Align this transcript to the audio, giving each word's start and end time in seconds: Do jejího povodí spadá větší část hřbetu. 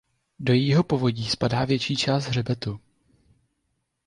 Do 0.39 0.53
jejího 0.53 0.83
povodí 0.83 1.29
spadá 1.29 1.65
větší 1.65 1.95
část 1.95 2.25
hřbetu. 2.27 2.79